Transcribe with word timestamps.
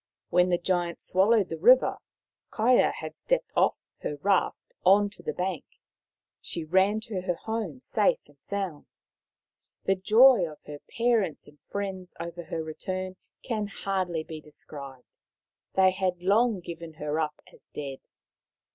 When 0.31 0.49
the 0.49 0.57
Giant 0.57 0.99
swallowed 0.99 1.49
the 1.49 1.59
river 1.59 1.97
Kaia 2.49 2.91
had 2.91 3.15
stepped 3.15 3.53
off 3.55 3.85
her 3.99 4.15
raft 4.23 4.73
on 4.83 5.11
to 5.11 5.21
the 5.21 5.31
bank. 5.31 5.63
She 6.41 6.63
ran 6.63 6.99
to 7.01 7.21
her 7.21 7.35
home, 7.35 7.81
safe 7.81 8.19
and 8.27 8.41
sound. 8.41 8.87
The 9.83 9.93
joy 9.93 10.49
of 10.49 10.57
her 10.65 10.79
parents 10.97 11.47
and 11.47 11.59
friends 11.69 12.15
over 12.19 12.45
her 12.45 12.63
return 12.63 13.15
can 13.43 13.67
hardly 13.67 14.23
be 14.23 14.41
described. 14.41 15.19
They 15.75 15.91
had 15.91 16.23
long 16.23 16.61
given 16.61 16.93
her 16.93 17.19
up 17.19 17.39
as 17.53 17.67
dead. 17.71 17.99